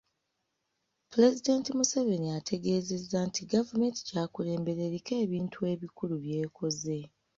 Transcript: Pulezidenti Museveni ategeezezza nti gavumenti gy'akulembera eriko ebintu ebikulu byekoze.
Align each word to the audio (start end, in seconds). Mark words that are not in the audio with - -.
Pulezidenti 1.11 1.69
Museveni 1.77 2.27
ategeezezza 2.39 3.17
nti 3.27 3.41
gavumenti 3.53 3.99
gy'akulembera 4.09 4.81
eriko 4.89 5.11
ebintu 5.23 5.57
ebikulu 5.73 6.15
byekoze. 6.23 6.99